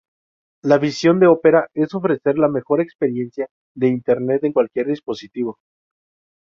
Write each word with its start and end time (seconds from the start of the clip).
La 0.63 0.79
visión 0.79 1.19
de 1.19 1.27
Opera 1.27 1.69
es 1.75 1.93
"ofrecer 1.93 2.39
la 2.39 2.47
mejor 2.47 2.81
experiencia 2.81 3.49
de 3.75 3.89
Internet 3.89 4.43
en 4.43 4.51
cualquier 4.53 4.87
dispositivo". 4.87 5.59